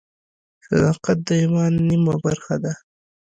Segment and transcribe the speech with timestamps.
[0.65, 2.73] صداقت د ایمان نیمه برخه ده.